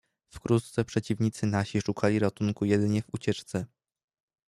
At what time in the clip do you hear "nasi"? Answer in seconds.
1.47-1.81